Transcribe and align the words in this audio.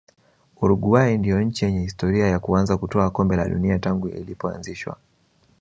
uruguay 0.61 1.17
ndio 1.17 1.41
nchi 1.41 1.65
yenye 1.65 1.79
historia 1.81 2.27
ya 2.27 2.39
kuanza 2.39 2.77
kutwaa 2.77 3.09
kombe 3.09 3.35
la 3.35 3.49
dunia 3.49 3.79
tangu 3.79 4.07
lilipoanzishwa 4.07 4.97